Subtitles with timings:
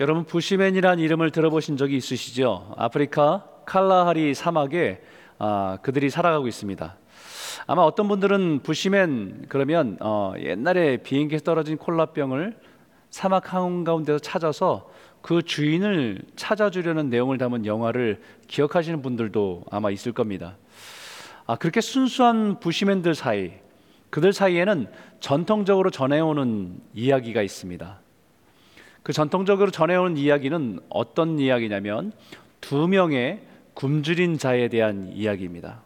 [0.00, 2.72] 여러분 부시맨이라는 이름을 들어보신 적이 있으시죠?
[2.76, 5.02] 아프리카 칼라하리 사막에
[5.40, 6.96] 아, 그들이 살아가고 있습니다.
[7.66, 12.56] 아마 어떤 분들은 부시맨 그러면 어, 옛날에 비행기에서 떨어진 콜라병을
[13.10, 14.88] 사막 한가운데서 찾아서
[15.20, 20.56] 그 주인을 찾아주려는 내용을 담은 영화를 기억하시는 분들도 아마 있을 겁니다.
[21.44, 23.50] 아, 그렇게 순수한 부시맨들 사이,
[24.10, 24.86] 그들 사이에는
[25.18, 27.98] 전통적으로 전해오는 이야기가 있습니다.
[29.02, 32.12] 그 전통적으로 전해오는 이야기는 어떤 이야기냐면
[32.60, 33.40] 두 명의
[33.74, 35.82] 굶주린 자에 대한 이야기입니다.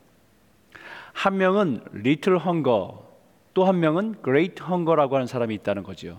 [1.13, 3.13] 한 명은 little hunger,
[3.55, 6.19] 또 한 명은 great hunger라고 하는 사람이 있다는 거지요.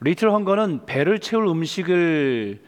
[0.00, 2.60] little hunger는 배를 채울 음식을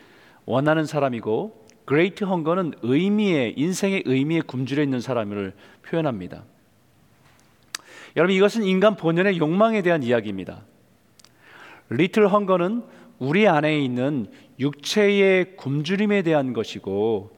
[0.44, 6.44] 원하는 사람이고 great hunger는 의미의 인생의 의미에 굶주려 있는 사람을 표현합니다.
[8.16, 10.62] 여러분 이것은 인간 본연의 욕망에 대한 이야기입니다.
[11.90, 12.84] little hunger는
[13.18, 14.26] 우리 안에 있는
[14.58, 17.30] 육체의 굶주림에 대한 것이고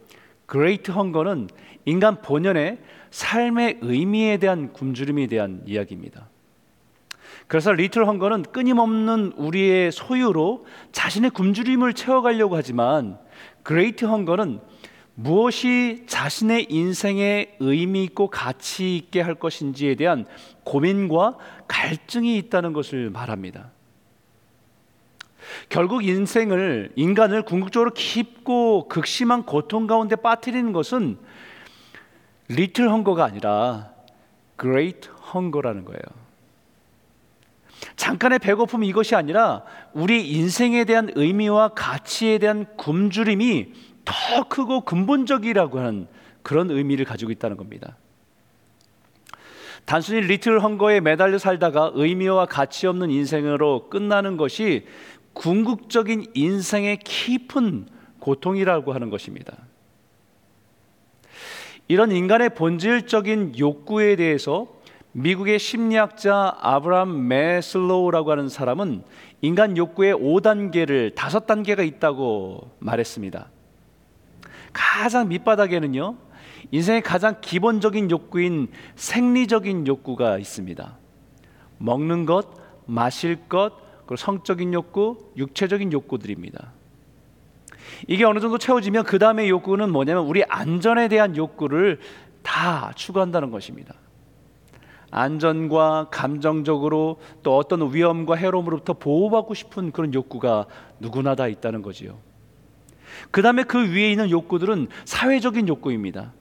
[0.47, 1.49] great hunger는
[1.85, 2.79] 인간 본연의
[3.11, 6.29] 삶의 의미에 대한 굶주림에 대한 이야기입니다.
[7.47, 13.19] 그래서 little hunger는 끊임없는 우리의 소유로 자신의 굶주림을 채워가려고 하지만
[13.63, 14.61] great hunger는
[15.15, 20.27] 무엇이 자신의 인생에 의미 있고 가치 있게 할 것인지에 대한
[20.65, 23.73] 고민과 갈증이 있다는 것을 말합니다.
[25.69, 31.19] 결국 인생을 인간을 궁극적으로 깊고 극심한 고통 가운데 빠뜨리는 것은
[32.49, 33.91] little hunger가 아니라
[34.57, 36.03] great hunger라는 거예요.
[37.97, 43.73] 잠깐의 배고픔 이것이 아니라 우리 인생에 대한 의미와 가치에 대한 굶주림이
[44.05, 46.07] 더 크고 근본적이라고 하는
[46.43, 47.97] 그런 의미를 가지고 있다는 겁니다.
[49.85, 54.87] 단순히 리틀 헝거에 매달려 살다가 의미와 가치 없는 인생으로 끝나는 것이
[55.33, 57.87] 궁극적인 인생의 깊은
[58.21, 59.57] 고통이라고 하는 것입니다.
[61.87, 64.67] 이런 인간의 본질적인 욕구에 대해서
[65.13, 69.03] 미국의 심리학자 아브라함 메슬로우라고 하는 사람은
[69.41, 73.49] 인간 욕구의 5단계를 5단계가 있다고 말했습니다.
[74.73, 76.17] 가장 밑바닥에는요.
[76.71, 80.97] 인생의 가장 기본적인 욕구인 생리적인 욕구가 있습니다.
[81.79, 82.49] 먹는 것,
[82.85, 86.73] 마실 것, 그리고 성적인 욕구, 육체적인 욕구들입니다.
[88.07, 92.01] 이게 어느 정도 채워지면 그 다음에 욕구는 뭐냐면 우리 안전에 대한 욕구를
[92.43, 93.95] 다 추구한다는 것입니다.
[95.11, 100.65] 안전과 감정적으로 또 어떤 위험과 해로움으로부터 보호받고 싶은 그런 욕구가
[101.01, 102.17] 누구나 다 있다는 거지요.
[103.31, 106.33] 그 다음에 그 위에 있는 욕구들은 사회적인 욕구입니다.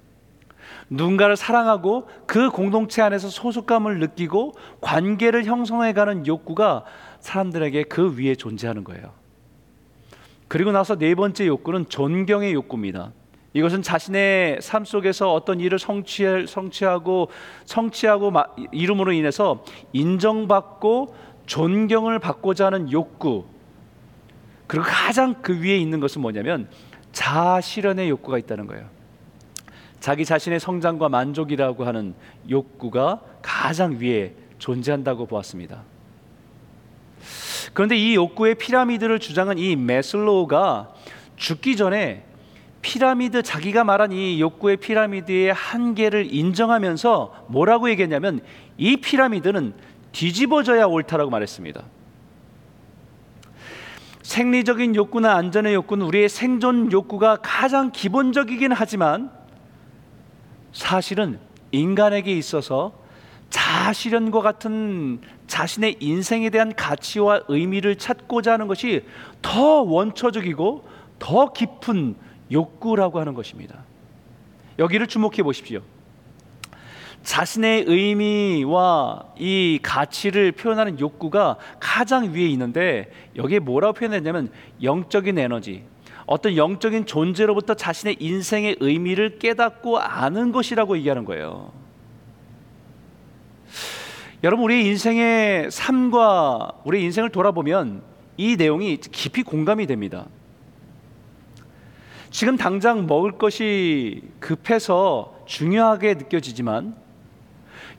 [0.90, 6.86] 누군가를 사랑하고 그 공동체 안에서 소속감을 느끼고 관계를 형성해가는 욕구가
[7.28, 9.12] 사람들에게 그 위에 존재하는 거예요.
[10.48, 13.12] 그리고 나서 네 번째 욕구는 존경의 욕구입니다.
[13.54, 17.30] 이것은 자신의 삶 속에서 어떤 일을 성취, 성취하고
[17.66, 18.32] 성취하고
[18.72, 21.16] 이름으로 인해서 인정받고
[21.48, 23.46] 존경을 받고자 하는 욕구.
[24.66, 26.70] 그리고 가장 그 위에 있는 것은 뭐냐면
[27.12, 28.88] 자아 실현의 욕구가 있다는 거예요.
[30.00, 32.14] 자기 자신의 성장과 만족이라고 하는
[32.50, 35.84] 욕구가 가장 위에 존재한다고 보았습니다.
[37.78, 40.96] 그런데 이 욕구의 피라미드를 주장한 이 메슬로우가
[41.36, 42.24] 죽기 전에
[42.82, 48.42] 피라미드 자기가 말한 이 욕구의 피라미드의 한계를 인정하면서 뭐라고 얘기했냐면
[48.80, 49.76] 이 피라미드는
[50.12, 51.84] 뒤집어져야 옳다라고 말했습니다.
[54.24, 59.30] 생리적인 욕구나 안전의 욕구는 우리의 생존 욕구가 가장 기본적이긴 하지만
[60.72, 61.38] 사실은
[61.72, 63.06] 인간에게 있어서
[63.50, 69.06] 자아실현과 같은 자신의 인생에 대한 가치와 의미를 찾고자 하는 것이
[69.42, 70.88] 더 원초적이고
[71.20, 72.16] 더 깊은
[72.52, 73.84] 욕구라고 하는 것입니다.
[74.80, 75.82] 여기를 주목해 보십시오.
[77.24, 84.50] 자신의 의미와 이 가치를 표현하는 욕구가 가장 위에 있는데 여기에 뭐라고 표현했냐면
[84.82, 85.84] 영적인 에너지,
[86.26, 91.72] 어떤 영적인 존재로부터 자신의 인생의 의미를 깨닫고 아는 것이라고 얘기하는 거예요.
[94.44, 98.04] 여러분 우리 인생의 삶과 우리 인생을 돌아보면
[98.38, 100.28] 이 내용이 깊이 공감이 됩니다.
[102.30, 106.96] 지금 당장 먹을 것이 급해서 중요하게 느껴지지만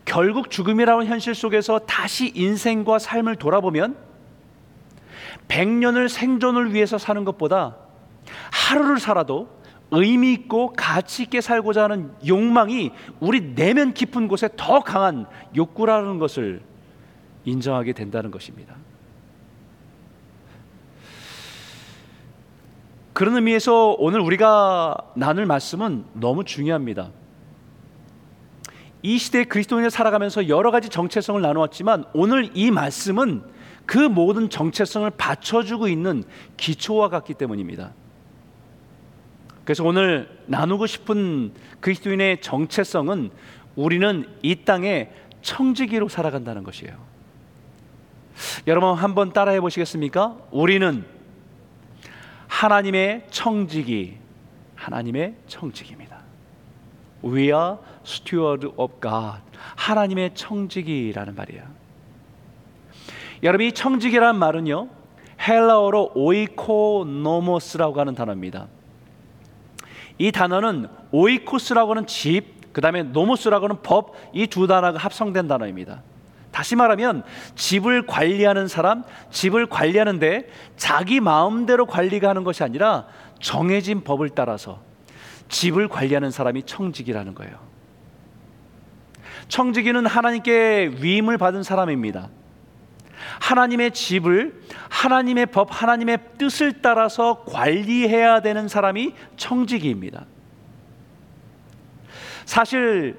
[0.04, 3.96] 결국 죽음이라는 현실 속에서 다시 인생과 삶을 돌아보면
[5.48, 7.76] 100년을 생존을 위해서 사는 것보다
[8.52, 9.48] 하루를 살아도
[9.90, 15.26] 의미 있고 가치 있게 살고자 하는 욕망이 우리 내면 깊은 곳에 더 강한
[15.56, 16.60] 욕구라는 것을
[17.44, 18.74] 인정하게 된다는 것입니다.
[23.12, 27.10] 그런 의미에서 오늘 우리가 나눌 말씀은 너무 중요합니다.
[29.02, 33.42] 이 시대 그리스도인을 살아가면서 여러 가지 정체성을 나누었지만 오늘 이 말씀은
[33.86, 36.24] 그 모든 정체성을 받쳐주고 있는
[36.56, 37.92] 기초와 같기 때문입니다.
[39.68, 43.28] 그래서 오늘 나누고 싶은 그리스도인의 정체성은
[43.76, 45.10] 우리는 이 땅에
[45.42, 46.96] 청지기로 살아간다는 것이에요.
[48.66, 50.38] 여러분 한번 따라해 보시겠습니까?
[50.52, 51.04] 우리는
[52.46, 54.16] 하나님의 청지기,
[54.74, 56.22] 하나님의 청지기입니다.
[57.22, 57.76] We are
[58.06, 59.42] steward of God.
[59.76, 61.70] 하나님의 청지기라는 말이야.
[63.42, 64.88] 여러분 이 청지기라는 말은요
[65.46, 68.68] 헬라어로 οἰκονόμος라고 하는 단어입니다.
[70.18, 76.02] 이 단어는 οἶκος라고 하는 집, 그 다음에 νόμος라고 하는 법, 이 두 단어가 합성된 단어입니다.
[76.50, 77.22] 다시 말하면
[77.54, 83.06] 집을 관리하는 사람, 집을 관리하는데 자기 마음대로 관리가 하는 것이 아니라
[83.40, 84.80] 정해진 법을 따라서
[85.48, 87.58] 집을 관리하는 사람이 청지기라는 거예요.
[89.48, 92.28] 청지기는 하나님께 위임을 받은 사람입니다.
[93.40, 100.26] 하나님의 집을 하나님의 법, 하나님의 뜻을 따라서 관리해야 되는 사람이 청지기입니다.
[102.44, 103.16] 사실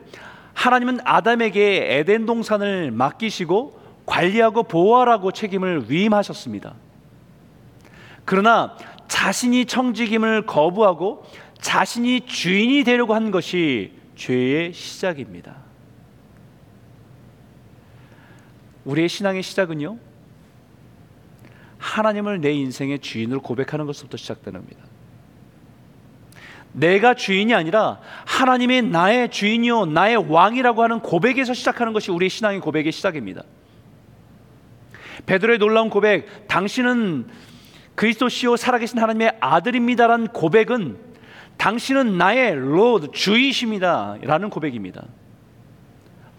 [0.54, 6.74] 하나님은 아담에게 에덴 동산을 맡기시고 관리하고 보호하라고 책임을 위임하셨습니다.
[8.26, 8.76] 그러나
[9.08, 11.24] 자신이 청지김을 거부하고
[11.62, 15.58] 자신이 주인이 되려고 한 것이 죄의 시작입니다.
[18.86, 20.09] 우리의 신앙의 시작은요.
[21.80, 24.84] 하나님을 내 인생의 주인으로 고백하는 것부터 시작되는 겁니다.
[26.72, 32.92] 내가 주인이 아니라 하나님이 나의 주인이요 나의 왕이라고 하는 고백에서 시작하는 것이 우리의 신앙의 고백의
[32.92, 33.44] 시작입니다.
[35.26, 37.28] 베드로의 놀라운 고백, 당신은
[37.96, 40.98] 그리스도시요 살아계신 하나님의 아들입니다라는 고백은
[41.58, 45.04] 당신은 나의 Lord 주이십니다라는 고백입니다.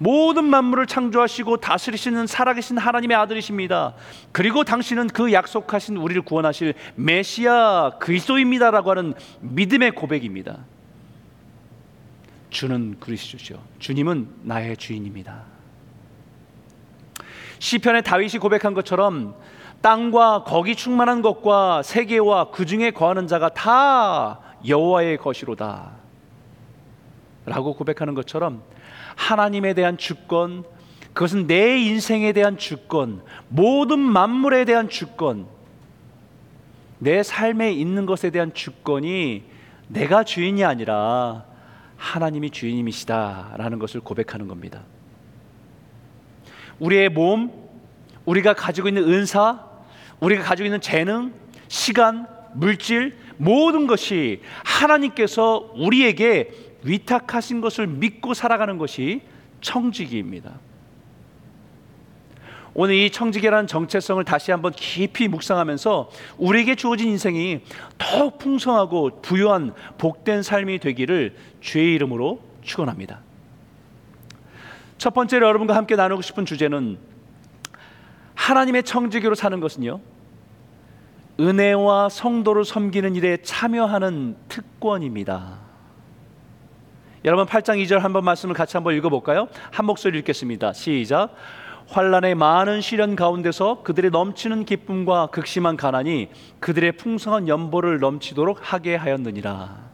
[0.02, 3.92] 모든 만물을 창조하시고 다스리시는 살아계신 하나님의 아들이십니다.
[4.32, 10.60] 그리고 당신은 그 약속하신 우리를 구원하실 메시아 그리스도입니다라고 하는 믿음의 고백입니다.
[12.48, 13.62] 주는 그리스도죠.
[13.78, 15.42] 주님은 나의 주인입니다.
[17.58, 19.34] 시편의 다윗이 고백한 것처럼
[19.82, 25.90] 땅과 거기 충만한 것과 세계와 그 중에 거하는 자가 다 여호와의 것이로다.
[27.44, 28.62] 라고 고백하는 것처럼
[29.20, 30.64] 하나님에 대한 주권,
[31.12, 35.46] 그것은 내 인생에 대한 주권, 모든 만물에 대한 주권,
[36.98, 39.42] 내 삶에 있는 것에 대한 주권이
[39.88, 41.44] 내가 주인이 아니라
[41.98, 44.84] 하나님이 주인이시다라는 것을 고백하는 겁니다.
[46.78, 47.52] 우리의 몸,
[48.24, 49.66] 우리가 가지고 있는 은사,
[50.20, 51.34] 우리가 가지고 있는 재능,
[51.68, 59.22] 시간, 물질, 모든 것이 하나님께서 우리에게 위탁하신 것을 믿고 살아가는 것이
[59.60, 60.58] 청지기입니다.
[62.72, 67.60] 오늘 이 청지기라는 정체성을 다시 한번 깊이 묵상하면서 우리에게 주어진 인생이
[67.98, 73.20] 더욱 풍성하고 부유한 복된 삶이 되기를 주의 이름으로 축원합니다.
[74.98, 76.98] 첫 번째로 여러분과 함께 나누고 싶은 주제는
[78.34, 80.00] 하나님의 청지기로 사는 것은요.
[81.40, 85.59] 은혜와 성도를 섬기는 일에 참여하는 특권입니다.
[87.24, 89.48] 여러분 8장 2절 한번 말씀을 같이 한번 읽어볼까요?
[89.70, 90.72] 한 목소리 읽겠습니다.
[90.72, 91.34] 시작.
[91.88, 99.90] 환란의 많은 시련 가운데서 그들의 넘치는 기쁨과 극심한 가난이 그들의 풍성한 연보를 넘치도록 하게 하였느니라.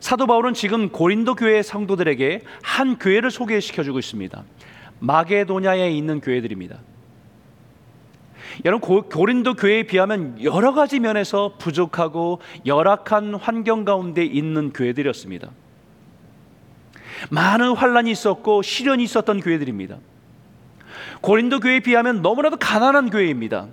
[0.00, 4.42] 사도 바울은 지금 고린도 교회 성도들에게 한 교회를 소개시켜 주고 있습니다.
[5.00, 6.78] 마게도냐에 있는 교회들입니다.
[8.64, 15.50] 여러분 고린도 교회에 비하면 여러 가지 면에서 부족하고 열악한 환경 가운데 있는 교회들이었습니다.
[17.30, 19.98] 많은 환란이 있었고 시련이 있었던 교회들입니다.
[21.20, 23.68] 고린도 교회에 비하면 너무나도 가난한 교회입니다.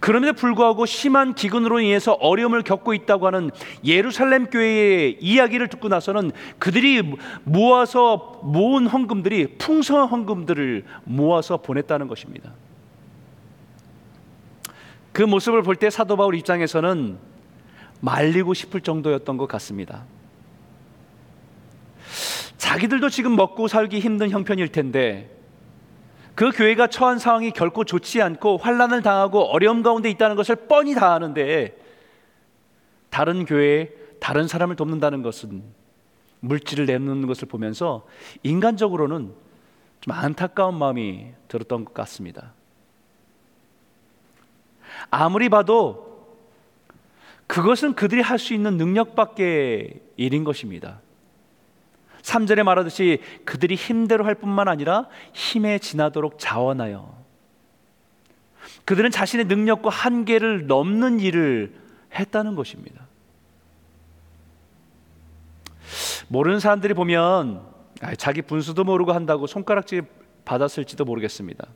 [0.00, 3.50] 그럼에도 불구하고 심한 기근으로 인해서 어려움을 겪고 있다고 하는
[3.84, 12.52] 예루살렘 교회의 이야기를 듣고 나서는 그들이 모아서 모은 헌금들이 풍성한 헌금들을 모아서 보냈다는 것입니다.
[15.18, 17.18] 그 모습을 볼 때 사도 바울 입장에서는
[18.00, 20.04] 말리고 싶을 정도였던 것 같습니다.
[22.56, 25.36] 자기들도 지금 먹고 살기 힘든 형편일 텐데
[26.36, 31.14] 그 교회가 처한 상황이 결코 좋지 않고 환란을 당하고 어려움 가운데 있다는 것을 뻔히 다
[31.14, 31.76] 아는데
[33.10, 35.64] 다른 교회에 다른 사람을 돕는다는 것은
[36.38, 38.06] 물질을 내놓는 것을 보면서
[38.44, 39.32] 인간적으로는
[40.00, 42.52] 좀 안타까운 마음이 들었던 것 같습니다.
[45.10, 46.08] 아무리 봐도
[47.46, 51.00] 그것은 그들이 할 수 있는 능력밖에 일인 것입니다.
[52.22, 57.16] 3절에 말하듯이 그들이 힘대로 할 뿐만 아니라 힘에 지나도록 자원하여
[58.84, 61.74] 그들은 자신의 능력과 한계를 넘는 일을
[62.14, 63.06] 했다는 것입니다.
[66.28, 67.62] 모르는 사람들이 보면
[68.18, 70.02] 자기 분수도 모르고 한다고 손가락질
[70.44, 71.66] 받았을지도 모르겠습니다.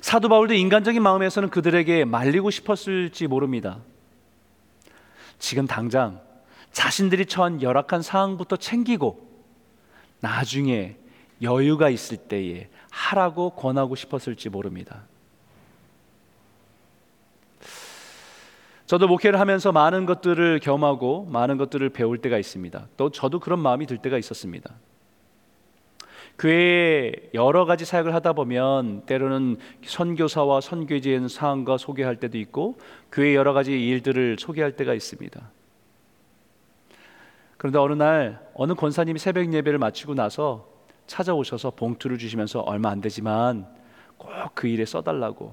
[0.00, 3.78] 사도 바울도 인간적인 마음에서는 그들에게 말리고 싶었을지 모릅니다.
[5.38, 6.20] 지금 당장
[6.72, 9.28] 자신들이 처한 열악한 상황부터 챙기고
[10.20, 10.96] 나중에
[11.42, 15.04] 여유가 있을 때에 하라고 권하고 싶었을지 모릅니다.
[18.86, 22.88] 저도 목회를 하면서 많은 것들을 경험하고 많은 것들을 배울 때가 있습니다.
[22.96, 24.74] 또 저도 그런 마음이 들 때가 있었습니다.
[26.40, 32.78] 교회에 여러 가지 사역을 하다 보면 때로는 선교사와 선교지의 상황과 소개할 때도 있고
[33.12, 35.50] 교회 여러 가지 일들을 소개할 때가 있습니다.
[37.58, 40.66] 그런데 어느 날 어느 권사님이 새벽 예배를 마치고 나서
[41.06, 43.66] 찾아오셔서 봉투를 주시면서 얼마 안 되지만
[44.16, 45.52] 꼭 그 일에 써달라고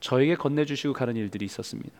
[0.00, 1.92] 저에게 건네주시고 가는 일들이 있었습니다.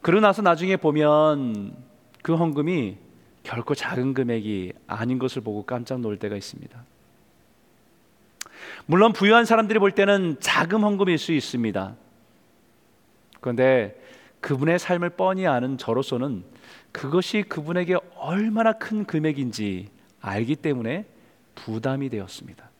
[0.00, 1.74] 그러고 나서 나중에 보면
[2.22, 3.03] 그 헌금이
[3.44, 6.84] 결코 작은 금액이 아닌 것을 보고 깜짝 놀 때가 있습니다.
[8.86, 11.94] 물론 부유한 사람들이 볼 때는 자금 헌금일 수 있습니다.
[13.40, 14.00] 그런데
[14.40, 16.44] 그분의 삶을 뻔히 아는 저로서는
[16.90, 19.88] 그것이 그분에게 얼마나 큰 금액인지
[20.20, 21.04] 알기 때문에
[21.54, 22.70] 부담이 되었습니다.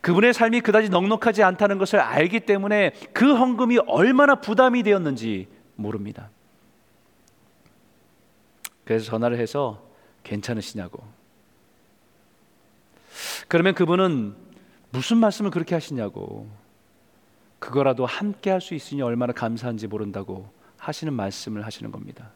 [0.00, 6.30] 그분의 삶이 그다지 넉넉하지 않다는 것을 알기 때문에 그 헌금이 얼마나 부담이 되었는지 모릅니다.
[8.84, 9.86] 그래서 전화를 해서
[10.24, 11.02] 괜찮으시냐고.
[13.48, 14.34] 그러면 그분은
[14.90, 16.48] 무슨 말씀을 그렇게 하시냐고.
[17.58, 22.30] 그거라도 함께 할 수 있으니 얼마나 감사한지 모른다고 하시는 말씀을 하시는 겁니다.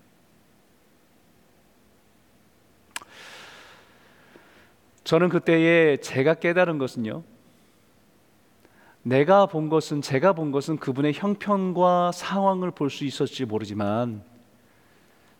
[5.04, 7.22] 저는 그때에 제가 깨달은 것은요.
[9.02, 14.24] 내가 본 것은 제가 본 것은 그분의 형편과 상황을 볼 수 있었지 모르지만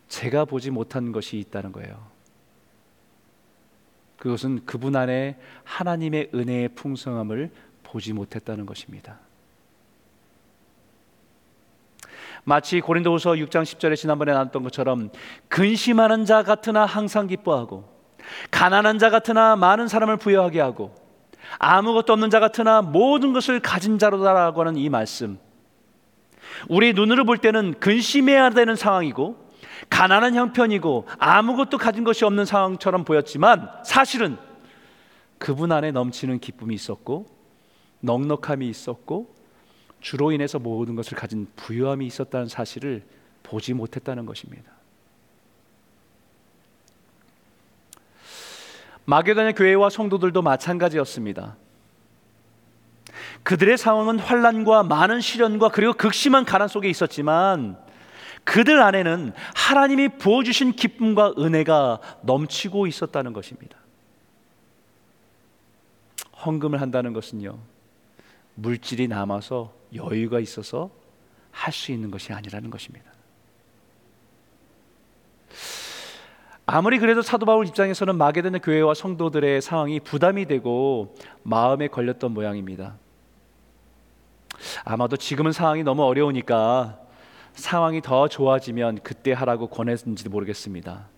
[0.09, 2.17] 제가 보지 못한 것이 있다는 거예요.
[4.19, 7.51] 그것은 그분 안에 하나님의 은혜의 풍성함을
[7.83, 9.19] 보지 못했다는 것입니다.
[12.45, 15.11] 마치 고린도후서 6장 10절에 지난번에 나눴던 것처럼
[15.49, 17.89] 근심하는 자 같으나 항상 기뻐하고
[18.51, 20.95] 가난한 자 같으나 많은 사람을 부여하게 하고
[21.59, 25.39] 아무것도 없는 자 같으나 모든 것을 가진 자로다라고 하는 이 말씀.
[26.69, 29.46] 우리 눈으로 볼 때는 근심해야 되는 상황이고
[29.91, 34.37] 가난한 형편이고 아무것도 가진 것이 없는 상황처럼 보였지만 사실은
[35.39, 37.27] 그분 안에 넘치는 기쁨이 있었고
[38.01, 39.35] 넉넉함이 있었고
[40.01, 43.05] 주로 인해서 모든 것을 가진 부유함이 있었다는 사실을
[43.43, 44.73] 보지 못했다는 것입니다.
[49.05, 51.57] 마게도냐 교회와 성도들도 마찬가지였습니다.
[53.45, 57.79] 그들의 상황은 환란과 많은 시련과 그리고 극심한 가난 속에 있었지만
[58.47, 63.77] 그들 안에는 하나님이 부어 주신 기쁨과 은혜가 넘치고 있었다는 것입니다.
[66.45, 67.59] 헌금을 한다는 것은요.
[68.55, 70.91] 물질이 남아서 여유가 있어서
[71.51, 73.11] 할 수 있는 것이 아니라는 것입니다.
[76.67, 82.97] 아무리 그래도 사도 바울 입장에서는 마게도냐 교회와 성도들의 상황이 부담이 되고 마음에 걸렸던 모양입니다.
[84.85, 87.06] 아마도 지금은 상황이 너무 어려우니까
[87.57, 91.09] 상황이 더 좋아지면 그때 하라고 권했는지도 모르겠습니다.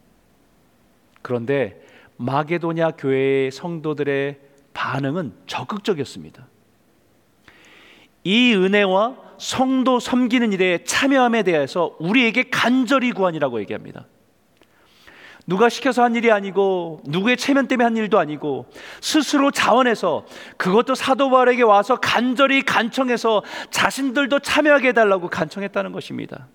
[1.21, 1.85] 그런데
[2.17, 4.39] 마게도냐 교회의 성도들의
[4.73, 6.47] 반응은 적극적이었습니다.
[8.25, 14.07] 이 은혜와 성도 섬기는 일에 참여함에 대해서 우리에게 간절히 구하니라고 얘기합니다.
[15.49, 18.67] 누가 시켜서 한 일이 아니고 누구의 체면 때문에 한 일도 아니고
[19.01, 20.27] 스스로 자원해서
[20.59, 26.49] 그것도 사도 바울에게 와서 간절히 간청해서 자신들도 참여하게 해달라고 간청했다는 것입니다.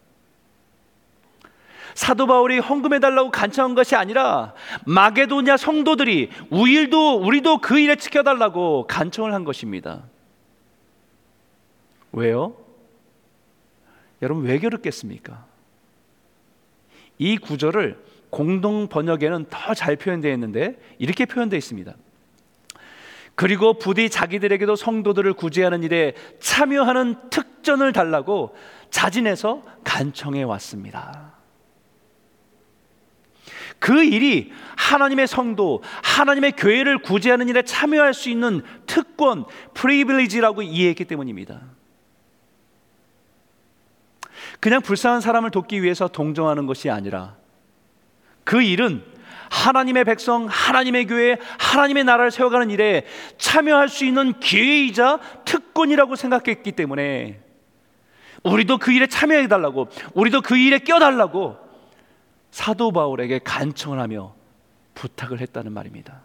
[1.95, 4.53] 사도 바울이 헌금해 달라고 간청한 것이 아니라
[4.85, 10.03] 마게도냐 성도들이 우일도 우리도 그 일에 지켜 달라고 간청을 한 것입니다.
[12.11, 12.55] 왜요?
[14.21, 15.45] 여러분 왜 그렇겠습니까?
[17.17, 21.93] 이 구절을 공동 번역에는 더 잘 표현되어 있는데 이렇게 표현되어 있습니다.
[23.35, 28.55] 그리고 부디 자기들에게도 성도들을 구제하는 일에 참여하는 특전을 달라고
[28.89, 31.33] 자진해서 간청해 왔습니다.
[33.77, 41.61] 그 일이 하나님의 성도, 하나님의 교회를 구제하는 일에 참여할 수 있는 특권, privilege라고 이해했기 때문입니다.
[44.59, 47.42] 그냥 불쌍한 사람을 돕기 위해서 동정하는 것이 아니라
[48.43, 49.03] 그 일은
[49.49, 53.05] 하나님의 백성, 하나님의 교회, 하나님의 나라를 세워가는 일에
[53.37, 57.39] 참여할 수 있는 기회이자 특권이라고 생각했기 때문에
[58.43, 61.57] 우리도 그 일에 참여해 달라고, 우리도 그 일에 껴달라고
[62.51, 64.35] 사도 바울에게 간청을 하며
[64.95, 66.21] 부탁을 했다는 말입니다.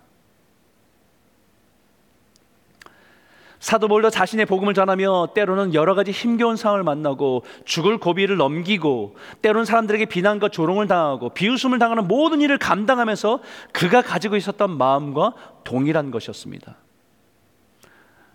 [3.68, 9.66] 사도 바울도 자신의 복음을 전하며 때로는 여러 가지 힘겨운 상황을 만나고 죽을 고비를 넘기고 때로는
[9.66, 13.40] 사람들에게 비난과 조롱을 당하고 비웃음을 당하는 모든 일을 감당하면서
[13.72, 15.34] 그가 가지고 있었던 마음과
[15.64, 16.76] 동일한 것이었습니다.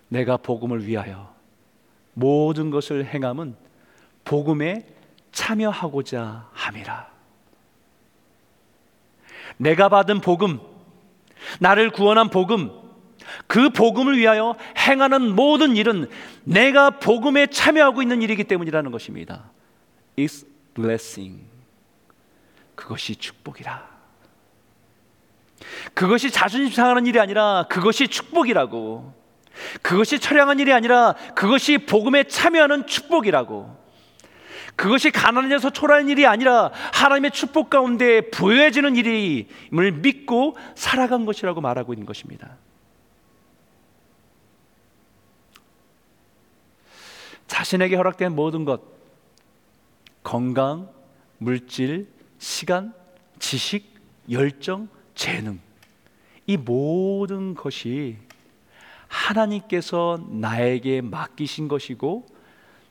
[0.06, 1.34] 내가 복음을 위하여
[2.12, 3.56] 모든 것을 행함은
[4.24, 4.86] 복음에
[5.32, 7.08] 참여하고자 함이라.
[9.56, 10.60] 내가 받은 복음,
[11.58, 12.83] 나를 구원한 복음,
[13.46, 16.08] 그 복음을 위하여 행하는 모든 일은
[16.44, 19.50] 내가 복음에 참여하고 있는 일이기 때문이라는 것입니다.
[20.16, 21.42] It's blessing.
[22.74, 23.94] 그것이 축복이라.
[25.94, 29.14] 그것이 자존심 상하는 일이 아니라 그것이 축복이라고.
[29.82, 33.84] 그것이 처량한 일이 아니라 그것이 복음에 참여하는 축복이라고.
[34.76, 42.06] 그것이 가난해서 초라한 일이 아니라 하나님의 축복 가운데 부여해지는 일임을 믿고 살아간 것이라고 말하고 있는
[42.06, 42.56] 것입니다.
[47.54, 48.82] 자신에게 허락된 모든 것,
[50.24, 50.90] 건강,
[51.38, 52.92] 물질, 시간,
[53.38, 53.94] 지식,
[54.28, 55.60] 열정, 재능,
[56.48, 58.16] 이 모든 것이
[59.06, 62.26] 하나님께서 나에게 맡기신 것이고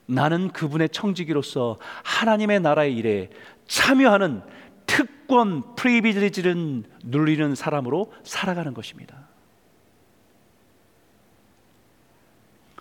[0.05, 3.32] 나는 그분의 청지기로서 하나님의 나라의 일에
[3.67, 4.43] 참여하는
[4.86, 9.27] 특권, 프리비리지를 누리는 사람으로 살아가는 것입니다.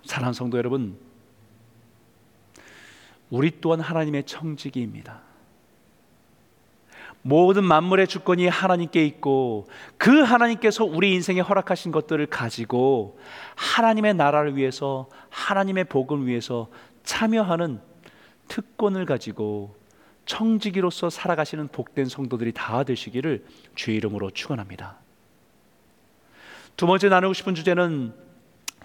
[0.04, 0.96] 사랑하는 성도 여러분,
[3.32, 5.22] 우리 또한 하나님의 청지기입니다.
[7.22, 13.18] 모든 만물의 주권이 하나님께 있고 그 하나님께서 우리 인생에 허락하신 것들을 가지고
[13.56, 16.68] 하나님의 나라를 위해서 하나님의 복을 위해서
[17.04, 17.80] 참여하는
[18.48, 19.76] 특권을 가지고
[20.26, 24.98] 청지기로서 살아가시는 복된 성도들이 다 되시기를 주의 이름으로 축원합니다.
[26.76, 28.12] 두 번째 나누고 싶은 주제는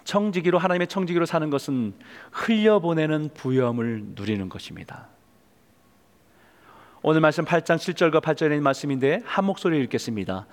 [0.08, 1.92] 청지기로 하나님의 청지기로 사는 것은
[2.32, 5.08] 흘려보내는 부여함을 누리는 것입니다.
[7.02, 10.46] 오늘 말씀 8장 7절과 8절에 있는 말씀인데 한 목소리 읽겠습니다.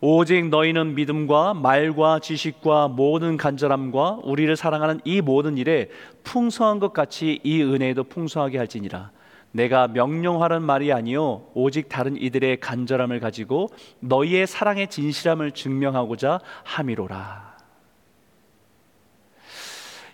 [0.00, 5.90] 오직 너희는 믿음과 말과 지식과 모든 간절함과 우리를 사랑하는 이 모든 일에
[6.22, 9.10] 풍성한 것 같이 이 은혜에도 풍성하게 할지니라.
[9.50, 17.51] 내가 명령하는 말이 아니요 오직 다른 이들의 간절함을 가지고 너희의 사랑의 진실함을 증명하고자 함이로라.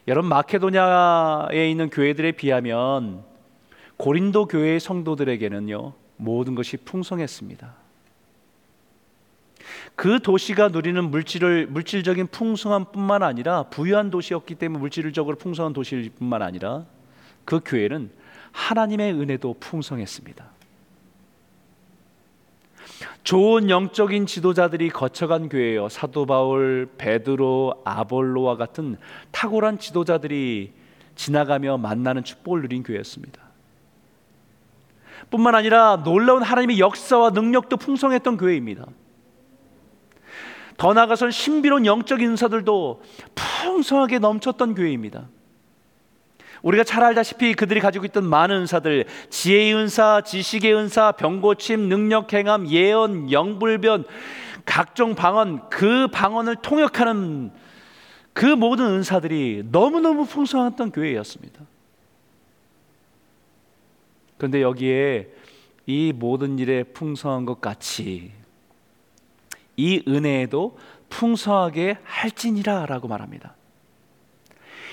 [0.09, 3.25] 여러분 마케도냐에 있는 교회들에 비하면
[3.99, 7.75] 고린도 교회의 성도들에게는요 모든 것이 풍성했습니다.
[9.95, 16.87] 그 도시가 누리는 물질을 물질적인 풍성함뿐만 아니라 부유한 도시였기 때문에 물질적으로 풍성한 도시뿐만 아니라
[17.45, 18.11] 그 교회는
[18.53, 20.58] 하나님의 은혜도 풍성했습니다.
[23.25, 25.89] 좋은 영적인 지도자들이 거쳐간 교회예요.
[25.89, 28.97] 사도 바울, 베드로, 아볼로와 같은
[29.33, 30.73] 탁월한 지도자들이
[31.15, 33.43] 지나가며 만나는 축복을 누린 교회였습니다.
[35.31, 38.87] 뿐만 아니라 놀라운 하나님의 역사와 능력도 풍성했던 교회입니다.
[40.79, 43.03] 더 나아가선 신비로운 영적인 은사들도
[43.35, 45.29] 풍성하게 넘쳤던 교회입니다.
[46.63, 52.69] 우리가 잘 알다시피 그들이 가지고 있던 많은 은사들 지혜의 은사, 지식의 은사, 병고침, 능력 행함,
[52.69, 54.05] 예언, 영불변
[54.65, 57.53] 각종 방언 그 방언을 통역하는
[58.33, 61.61] 그 모든 은사들이 너무너무 풍성했던 교회였습니다.
[64.37, 65.29] 그런데 여기에
[65.87, 68.33] 이 모든 일에 풍성한 것 같이
[69.77, 73.58] 이 은혜에도 풍성하게 할지니라 라고 말합니다.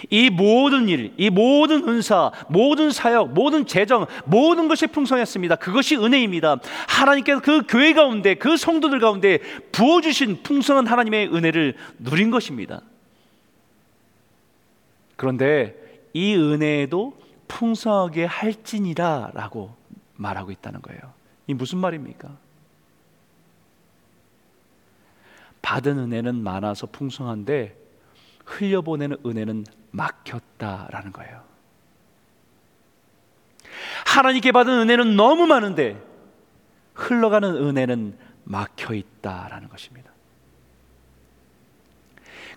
[0.10, 5.56] 이 모든 일, 이 모든 은사, 모든 사역, 모든 재정, 모든 것이 풍성했습니다.
[5.58, 6.58] 그것이 은혜입니다.
[6.88, 9.40] 하나님께서 그 교회 가운데, 그 성도들 가운데
[9.72, 12.82] 부어주신 풍성한 하나님의 은혜를 누린 것입니다.
[15.16, 15.76] 그런데
[16.14, 19.76] 이 은혜에도 풍성하게 할지니라 라고
[20.16, 21.02] 말하고 있다는 거예요.
[21.48, 22.30] 이 무슨 말입니까?
[25.62, 27.85] 받은 은혜는 많아서 풍성한데
[28.46, 31.42] 흘려보내는 은혜는 막혔다라는 거예요.
[34.06, 36.02] 하나님께 받은 은혜는 너무 많은데
[36.94, 40.12] 흘러가는 은혜는 막혀 있다라는 것입니다.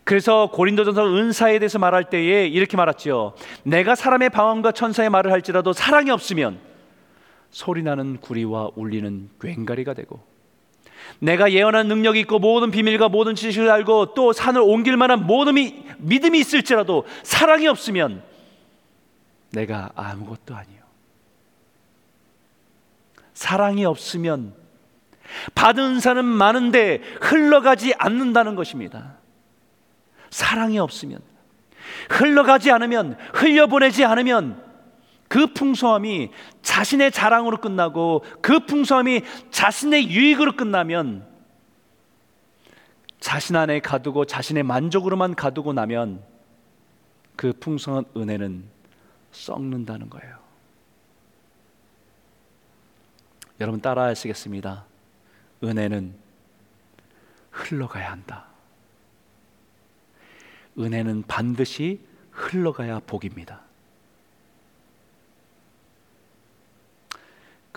[0.05, 3.35] 그래서 고린도전서 은사에 대해서 말할 때에 이렇게 말했지요.
[3.65, 6.59] 내가 사람의 방언과 천사의 말을 할지라도 사랑이 없으면
[7.51, 10.23] 소리나는 구리와 울리는 꽹가리가 되고
[11.21, 15.55] 내가 예언한 능력이 있고 모든 비밀과 모든 지식을 알고 또 산을 옮길 만한 모든
[15.99, 18.23] 믿음이 있을지라도 사랑이 없으면
[19.51, 20.79] 내가 아무것도 아니요.
[23.35, 24.55] 사랑이 없으면
[25.55, 29.15] 받은 은사는 많은데 흘러가지 않는다는 것입니다.
[30.31, 31.21] 사랑이 없으면
[32.11, 34.68] 흘러가지 않으면 흘려보내지 않으면
[35.29, 36.31] 그 풍성함이
[36.63, 41.27] 자신의 자랑으로 끝나고 그 풍성함이 자신의 유익으로 끝나면
[43.21, 46.23] 자신 안에 가두고 자신의 만족으로만 가두고 나면
[47.37, 48.65] 그 풍성한 은혜는
[49.33, 50.39] 썩는다는 거예요.
[53.61, 54.85] 여러분 따라 하시겠습니다.
[55.63, 56.15] 은혜는
[57.51, 58.47] 흘러가야 한다.
[60.79, 63.68] 은혜는 반드시 흘러가야 복입니다.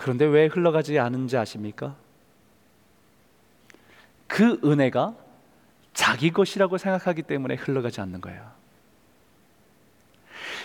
[0.02, 1.94] 그런데 왜 흘러가지 않은지 아십니까?
[4.26, 5.14] 그 은혜가
[5.94, 8.50] 자기 것이라고 생각하기 때문에 흘러가지 않는 거예요.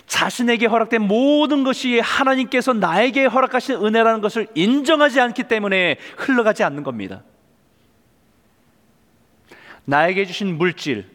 [0.07, 7.21] 자신에게 허락된 모든 것이 하나님께서 나에게 허락하신 은혜라는 것을 인정하지 않기 때문에 흘러가지 않는 겁니다.
[9.85, 11.07] 나에게 주신 물질,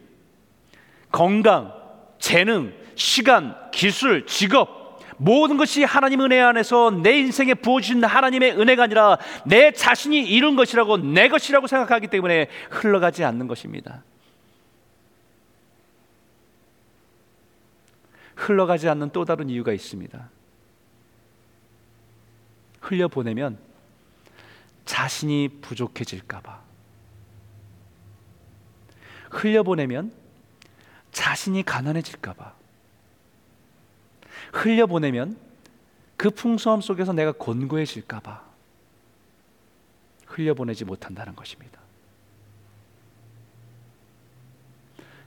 [1.11, 1.73] 건강,
[2.19, 4.82] 재능, 시간, 기술, 직업
[5.17, 10.97] 모든 것이 하나님 은혜 안에서 내 인생에 부어주신 하나님의 은혜가 아니라 내 자신이 이룬 것이라고
[10.97, 14.03] 내 것이라고 생각하기 때문에 흘러가지 않는 것입니다.
[18.35, 20.29] 흘러가지 않는 또 다른 이유가 있습니다.
[22.81, 23.57] 흘려보내면
[24.85, 26.61] 자신이 부족해질까봐.
[29.29, 30.11] 흘려보내면
[31.11, 32.62] 자신이 가난해질까봐.
[34.53, 35.35] 흘려보내면
[36.15, 38.41] 그 풍성함 속에서 내가 곤고해질까봐
[40.27, 41.83] 흘려보내지 못한다는 것입니다.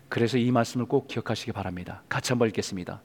[0.09, 2.03] 그래서 이 말씀을 꼭 기억하시기 바랍니다.
[2.09, 3.03] 같이 한번 읽겠습니다.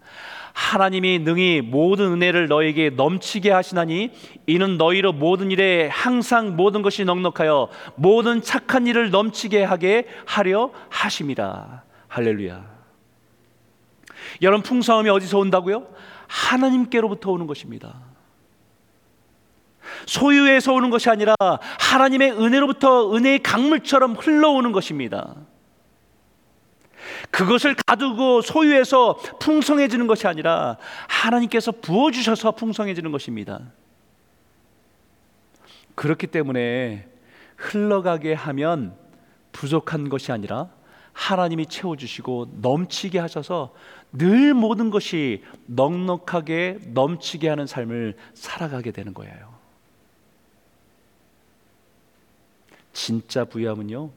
[0.53, 4.11] 하나님이 능히 모든 은혜를 너에게 넘치게 하시나니
[4.45, 11.83] 이는 너희로 모든 일에 항상 모든 것이 넉넉하여 모든 착한 일을 넘치게 하게 하려 하심이라.
[12.07, 12.71] 할렐루야.
[14.43, 15.87] 여러분 풍성함이 어디서 온다고요?
[16.31, 17.93] 하나님께로부터 오는 것입니다.
[20.05, 21.35] 소유에서 오는 것이 아니라
[21.79, 25.35] 하나님의 은혜로부터 은혜의 강물처럼 흘러오는 것입니다.
[27.31, 33.59] 그것을 가두고 소유해서 풍성해지는 것이 아니라 하나님께서 부어주셔서 풍성해지는 것입니다.
[35.95, 37.09] 그렇기 때문에
[37.57, 38.95] 흘러가게 하면
[39.51, 40.69] 부족한 것이 아니라
[41.13, 43.73] 하나님이 채워주시고 넘치게 하셔서
[44.11, 49.51] 늘 모든 것이 넉넉하게 넘치게 하는 삶을 살아가게 되는 거예요.
[52.93, 54.11] 진짜 부유함은요,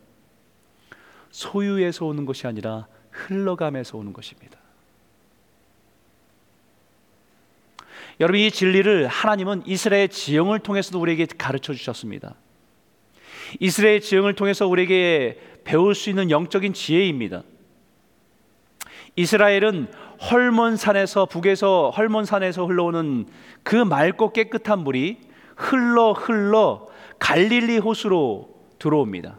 [1.30, 4.58] 소유에서 오는 것이 아니라 흘러감에서 오는 것입니다.
[8.20, 12.36] 여러분 이 진리를 하나님은 이스라엘 지형을 통해서도 우리에게 가르쳐 주셨습니다.
[13.60, 17.42] 이스라엘 지형을 통해서 우리에게 배울 수 있는 영적인 지혜입니다.
[19.16, 19.88] 이스라엘은
[20.30, 23.26] 헐몬산에서 북에서 헐몬산에서 흘러오는
[23.62, 25.18] 그 맑고 깨끗한 물이
[25.56, 26.86] 흘러 흘러
[27.18, 28.48] 갈릴리 호수로
[28.78, 29.38] 들어옵니다.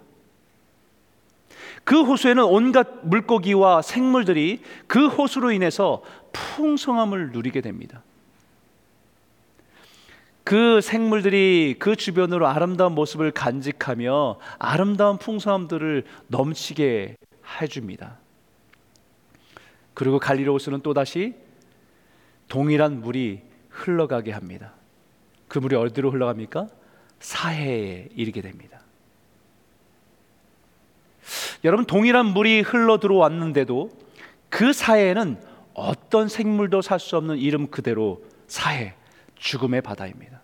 [1.83, 8.01] 그 호수에는 온갖 물고기와 생물들이 그 호수로 인해서 풍성함을 누리게 됩니다.
[10.45, 17.17] 그 생물들이 그 주변으로 아름다운 모습을 간직하며 아름다운 풍성함들을 넘치게
[17.59, 18.19] 해줍니다.
[19.95, 21.33] 그리고 갈리로스는 또다시
[22.47, 24.73] 동일한 물이 흘러가게 합니다.
[25.47, 26.67] 그 물이 어디로 흘러갑니까?
[27.19, 28.81] 사해에 이르게 됩니다.
[31.63, 33.89] 여러분 동일한 물이 흘러 들어왔는데도
[34.49, 35.41] 그 사해에는
[35.73, 38.93] 어떤 생물도 살 수 없는 이름 그대로 사해
[39.37, 40.34] 죽음의 바다입니다.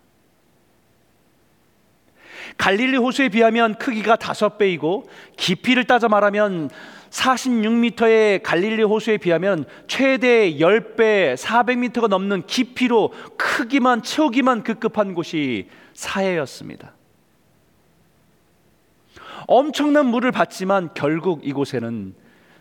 [2.58, 6.70] 갈릴리 호수에 비하면 크기가 다섯 배이고 깊이를 따져 말하면
[7.10, 16.94] 46m의 갈릴리 호수에 비하면 최대 10배, 400m가 넘는 깊이로 크기만 채우기만 급급한 곳이 사해였습니다.
[19.46, 22.14] 엄청난 물을 받지만 결국 이곳에는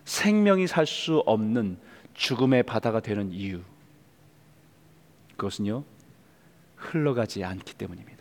[0.03, 1.77] 생명이 살 수 없는
[2.13, 3.61] 죽음의 바다가 되는 이유.
[5.37, 5.83] 그것은요,
[6.75, 8.20] 흘러가지 않기 때문입니다.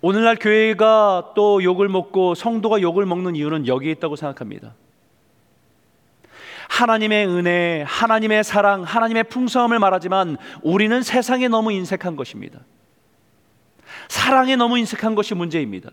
[0.00, 4.74] 오늘날 교회가 또 욕을 먹고 성도가 욕을 먹는 이유는 여기에 있다고 생각합니다.
[6.68, 12.60] 하나님의 은혜, 하나님의 사랑, 하나님의 풍성함을 말하지만 우리는 세상에 너무 인색한 것입니다.
[14.08, 15.90] 사랑에 너무 인색한 것이 문제입니다.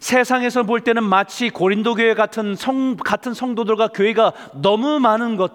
[0.00, 5.52] 세상에서 볼 때는 마치 고린도 교회 같은 성 같은 성도들과 교회가 너무 많은 것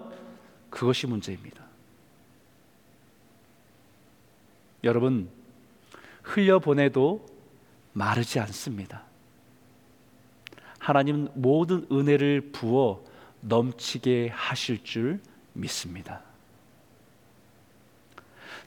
[0.69, 1.59] 그것이 문제입니다.
[4.83, 5.29] 여러분
[6.29, 7.25] 흘려 보내도
[7.93, 9.03] 마르지 않습니다.
[10.77, 13.03] 하나님은 모든 은혜를 부어
[13.41, 15.19] 넘치게 하실 줄
[15.53, 16.21] 믿습니다.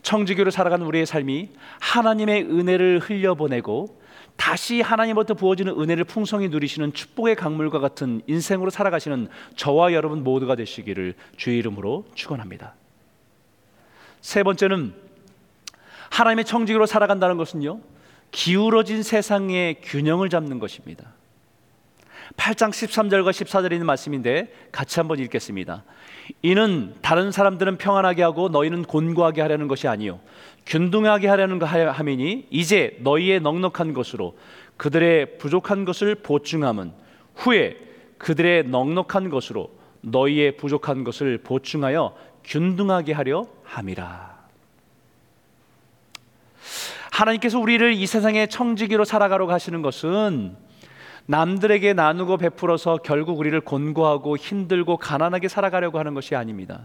[0.03, 4.03] 청지교로 살아가는 우리의 삶이 하나님의 은혜를 흘려보내고
[4.37, 11.14] 다시 하나님부터 부어지는 은혜를 풍성히 누리시는 축복의 강물과 같은 인생으로 살아가시는 저와 여러분 모두가 되시기를
[11.37, 12.75] 주의 이름으로 축원합니다.
[14.20, 15.12] 세 번째는
[16.12, 17.81] 하나님의 청지기로 살아간다는 것은요.
[18.33, 21.14] 기울어진 세상의 균형을 잡는 것입니다.
[22.37, 25.85] 8장 13절과 14절에 있는 말씀인데 같이 한번 읽겠습니다.
[26.42, 30.20] 이는 다른 사람들은 평안하게 하고 너희는 곤고하게 하려는 것이 아니요
[30.66, 34.37] 균등하게 하려는 거 하미니 이제 너희의 넉넉한 것으로
[34.77, 36.92] 그들의 부족한 것을 보충함은
[37.37, 37.77] 후에
[38.18, 39.70] 그들의 넉넉한 것으로
[40.03, 44.32] 너희의 부족한 것을 보충하여 균등하게 하려 함이라.
[47.12, 50.57] 하나님께서 우리를 이 세상의 청지기로 살아가려고 하시는 것은
[51.27, 56.81] 남들에게 나누고 베풀어서 결국 우리를 곤고하고 힘들고 가난하게 살아가려고 하는 것이 아닙니다.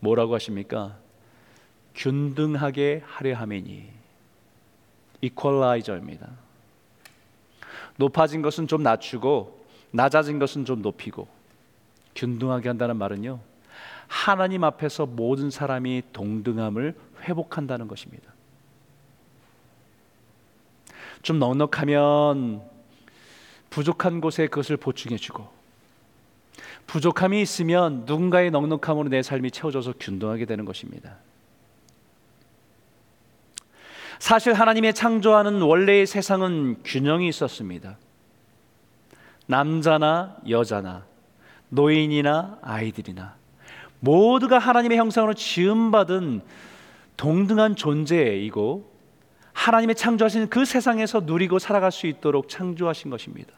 [0.00, 0.96] 뭐라고 하십니까?
[1.94, 3.90] 균등하게 하려 함이니
[5.20, 6.28] 이퀄라이저입니다.
[7.96, 11.28] 높아진 것은 좀 낮추고 낮아진 것은 좀 높이고
[12.14, 13.40] 균등하게 한다는 말은요.
[14.08, 18.35] 하나님 앞에서 모든 사람이 동등함을 회복한다는 것입니다.
[21.26, 22.62] 좀 넉넉하면
[23.70, 25.48] 부족한 곳에 그것을 보충해 주고
[26.86, 31.16] 부족함이 있으면 누군가의 넉넉함으로 내 삶이 채워져서 균등하게 되는 것입니다.
[34.20, 37.98] 사실 하나님의 창조하는 원래의 세상은 균형이 있었습니다.
[39.46, 41.06] 남자나 여자나
[41.70, 43.34] 노인이나 아이들이나
[43.98, 46.42] 모두가 하나님의 형상으로 지음받은
[47.16, 48.95] 동등한 존재이고
[49.56, 53.54] 하나님의 창조하신 그 세상에서 누리고 살아갈 수 있도록 창조하신 것입니다.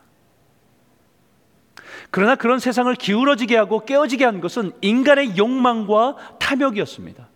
[2.11, 7.29] 그러나 그런 세상을 기울어지게 하고 깨어지게 한 것은 인간의 욕망과 탐욕이었습니다.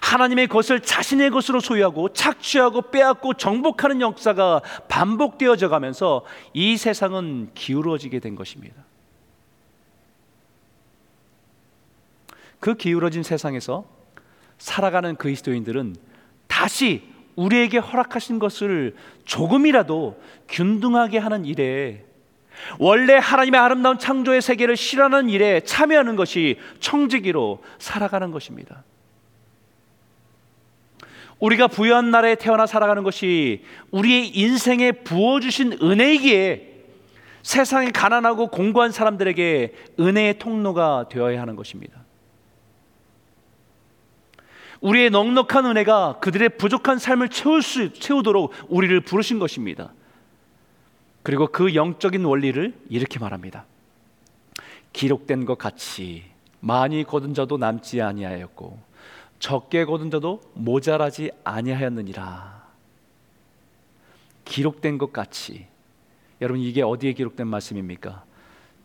[0.00, 8.36] 하나님의 것을 자신의 것으로 소유하고 착취하고 빼앗고 정복하는 역사가 반복되어져 가면서 이 세상은 기울어지게 된
[8.36, 8.84] 것입니다.
[12.60, 13.84] 그 기울어진 세상에서
[14.58, 15.96] 살아가는 그리스도인들은
[16.56, 17.02] 다시
[17.34, 22.02] 우리에게 허락하신 것을 조금이라도 균등하게 하는 일에
[22.78, 28.84] 원래 하나님의 아름다운 창조의 세계를 실현하는 일에 참여하는 것이 청지기로 살아가는 것입니다.
[31.40, 36.72] 우리가 부유한 나라에 태어나 살아가는 것이 우리의 인생에 부어주신 은혜이기에
[37.42, 42.05] 세상에 가난하고 공고한 사람들에게 은혜의 통로가 되어야 하는 것입니다.
[44.80, 49.92] 우리의 넉넉한 은혜가 그들의 부족한 삶을 채울 수, 채우도록 우리를 부르신 것입니다.
[51.22, 53.64] 그리고 그 영적인 원리를 이렇게 말합니다.
[54.92, 56.24] 기록된 것 같이
[56.60, 58.78] 많이 거둔 자도 남지 아니하였고
[59.38, 62.66] 적게 거둔 자도 모자라지 아니하였느니라.
[64.44, 65.66] 기록된 것 같이
[66.40, 68.24] 여러분 이게 어디에 기록된 말씀입니까?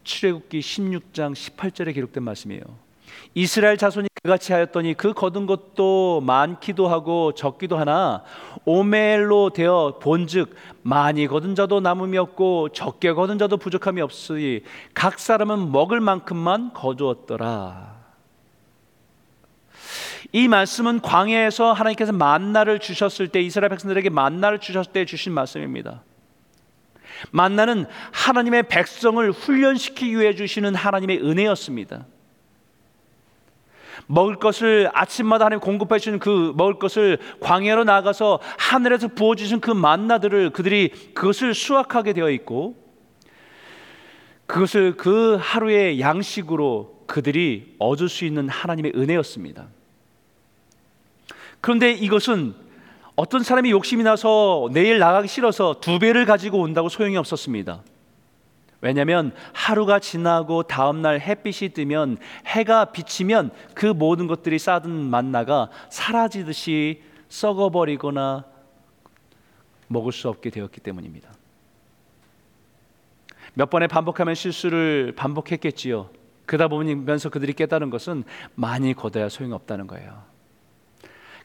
[0.03, 2.63] 출애굽기 16장 18절에 기록된 말씀이에요.
[3.33, 8.23] 이스라엘 자손이 그같이 하였더니 그 거둔 것도 많기도 하고 적기도 하나
[8.65, 14.61] 오멜로 되어 본즉 많이 거둔 자도 남음이 없고 적게 거둔 자도 부족함이 없으니
[14.93, 18.01] 각 사람은 먹을 만큼만 거두었더라.
[20.33, 26.03] 이 말씀은 광야에서 하나님께서 만나를 주셨을 때 이스라엘 백성들에게 만나를 주셨을 때 주신 말씀입니다.
[27.31, 32.05] 만나는 하나님의 백성을 훈련시키기 위해 주시는 하나님의 은혜였습니다.
[34.07, 39.71] 먹을 것을 아침마다 하나님 공급해 주신 그 먹을 것을 광야로 나가서 하늘에서 부어 주신 그
[39.71, 42.75] 만나들을 그들이 그것을 수확하게 되어 있고
[44.45, 49.67] 그것을 그 하루의 양식으로 그들이 얻을 수 있는 하나님의 은혜였습니다.
[51.61, 52.55] 그런데 이것은
[53.15, 57.83] 어떤 사람이 욕심이 나서 내일 나가기 싫어서 두 배를 가지고 온다고 소용이 없었습니다.
[58.81, 62.17] 왜냐하면 하루가 지나고 다음날 햇빛이 뜨면
[62.47, 68.45] 해가 비치면 그 모든 것들이 쌓은 만나가 사라지듯이 썩어버리거나
[69.87, 71.29] 먹을 수 없게 되었기 때문입니다.
[73.53, 76.09] 몇 번에 반복하면 실수를 반복했겠지요.
[76.45, 78.23] 그러다 보면서 그들이 깨달은 것은
[78.55, 80.30] 많이 걷어야 소용없다는 거예요.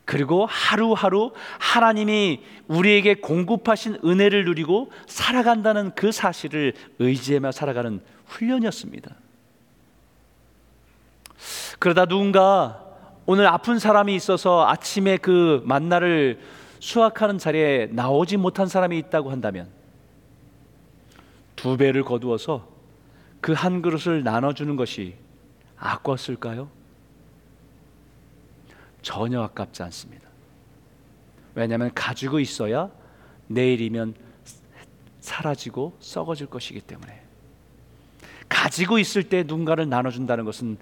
[0.07, 9.15] 그리고 하루하루 하나님이 우리에게 공급하신 은혜를 누리고 살아간다는 그 사실을 의지하며 살아가는 훈련이었습니다.
[11.81, 12.83] 그러다 누군가
[13.27, 16.39] 오늘 아픈 사람이 있어서 아침에 그 만나를
[16.79, 19.69] 수확하는 자리에 나오지 못한 사람이 있다고 한다면
[21.57, 22.69] 두 배를 거두어서
[23.41, 25.17] 그 한 그릇을 나눠주는 것이
[25.77, 26.69] 아꼈을까요?
[29.07, 30.29] 전혀 아깝지 않습니다.
[31.55, 32.91] 왜냐하면 가지고 있어야
[33.47, 34.17] 내일이면
[35.21, 37.23] 사라지고 썩어질 것이기 때문에
[38.49, 40.77] 가지고 있을 때 누군가를 나눠준다는 것은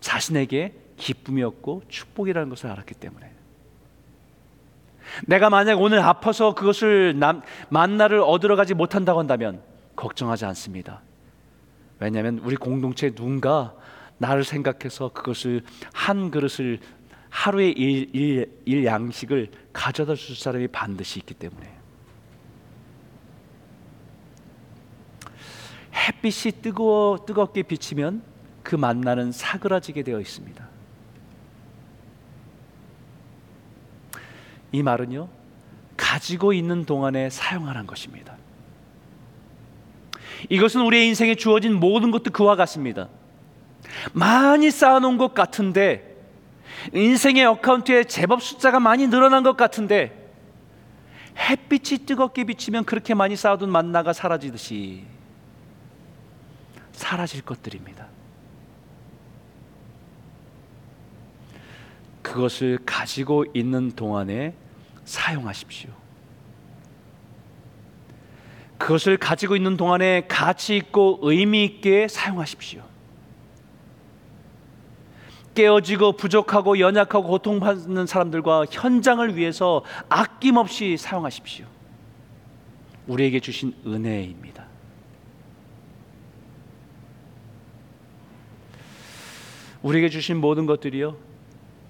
[0.00, 3.30] 자신에게 기쁨이었고 축복이라는 것을 알았기 때문에
[5.26, 9.60] 내가 만약 오늘 아파서 그것을 남, 만나를 얻으러 가지 못한다고 한다면
[9.96, 11.02] 걱정하지 않습니다.
[12.00, 13.74] 왜냐하면 우리 공동체 누군가
[14.16, 15.62] 나를 생각해서 그것을
[15.92, 16.80] 한 그릇을
[17.36, 21.70] 하루의 일, 일, 일 양식을 가져다 줄 사람이 반드시 있기 때문에
[25.94, 28.22] 햇빛이 뜨거워 뜨겁게 비치면
[28.62, 30.66] 그 만나는 사그라지게 되어 있습니다.
[34.72, 35.28] 이 말은요
[35.94, 38.34] 가지고 있는 동안에 사용하는 것입니다.
[40.48, 43.10] 이것은 우리의 인생에 주어진 모든 것도 그와 같습니다.
[44.14, 46.15] 많이 쌓아놓은 것 같은데
[46.92, 50.30] 인생의 어카운트에 제법 숫자가 많이 늘어난 것 같은데
[51.36, 55.04] 햇빛이 뜨겁게 비치면 그렇게 많이 쌓아둔 만나가 사라지듯이
[56.92, 58.06] 사라질 것들입니다.
[62.22, 64.54] 그것을 가지고 있는 동안에
[65.04, 65.90] 사용하십시오.
[68.78, 72.82] 그것을 가지고 있는 동안에 가치 있고 의미 있게 사용하십시오.
[75.56, 81.66] 깨어지고 부족하고 연약하고 고통받는 사람들과 현장을 위해서 아낌없이 사용하십시오.
[83.08, 84.66] 우리에게 주신 은혜입니다.
[89.82, 91.16] 우리에게 주신 모든 것들이요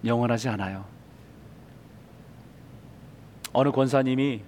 [0.05, 0.85] 영원하지 않아요.
[3.53, 4.43] 어느 권사님이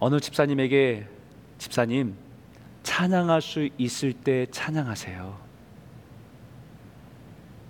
[0.00, 1.06] 어느 집사님에게
[1.58, 2.16] 집사님
[2.82, 5.45] 찬양할 수 있을 때 찬양하세요.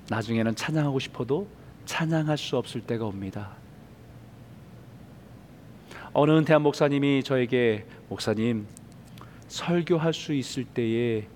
[0.08, 1.48] 나중에는 찬양하고 싶어도
[1.84, 3.52] 찬양할 수 없을 때가 옵니다.
[6.12, 8.66] 어느 은퇴한 목사님이 저에게 목사님
[9.48, 11.28] 설교할 수 있을 때에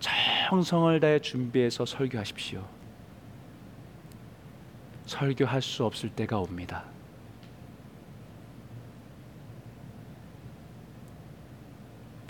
[0.00, 2.64] 정성을 다해 준비해서 설교하십시오.
[5.06, 6.84] 설교할 수 없을 때가 옵니다.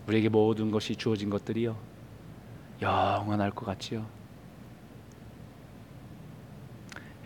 [0.07, 1.77] 우리에게 모든 것이 주어진 것들이요
[2.81, 4.18] 영원할 것 같지요.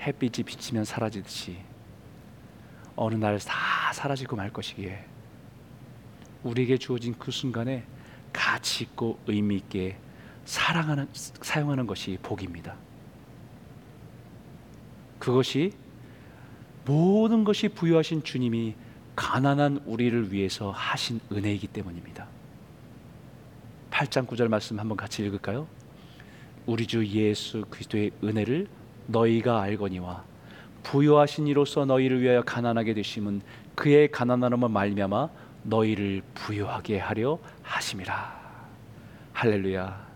[0.02, 1.58] 햇빛이 비치면 사라지듯이
[2.96, 5.04] 어느 날 다 사라지고 말 것이기에
[6.42, 7.84] 우리에게 주어진 그 순간에
[8.32, 9.96] 가치 있고 의미 있게
[10.44, 12.74] 사랑하는 사용하는 것이 복입니다.
[15.18, 15.72] 그것이
[16.84, 18.74] 모든 것이 부여하신 주님이
[19.14, 22.26] 가난한 우리를 위해서 하신 은혜이기 때문입니다.
[23.90, 25.68] 8장 9절 말씀 한번 같이 읽을까요?
[26.66, 28.66] 우리 주 예수 그리스도의 은혜를
[29.06, 30.24] 너희가 알거니와
[30.82, 33.42] 부요하신 이로서 너희를 위하여 가난하게 되심은
[33.74, 35.28] 그의 가난함을 말미암아
[35.64, 38.42] 너희를 부요하게 하려 하심이라.
[39.32, 40.12] 할렐루야.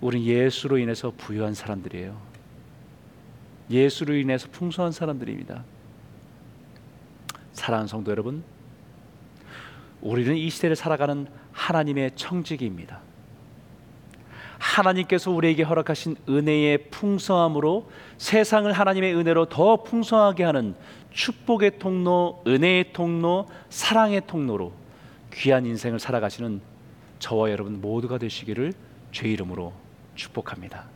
[0.00, 2.16] 우린 예수로 인해서 부유한 사람들이에요.
[3.70, 5.64] 예수로 인해서 풍성한 사람들입니다.
[7.52, 8.42] 사랑하는 성도 여러분,
[10.00, 13.00] 우리는 이 시대를 살아가는 하나님의 청지기입니다.
[14.60, 20.74] 하나님께서 우리에게 허락하신 은혜의 풍성함으로 세상을 하나님의 은혜로 더 풍성하게 하는
[21.12, 24.72] 축복의 통로, 은혜의 통로, 사랑의 통로로
[25.32, 26.60] 귀한 인생을 살아가시는
[27.18, 28.74] 저와 여러분 모두가 되시기를
[29.10, 29.72] 주의 이름으로
[30.14, 30.90] 축복합니다.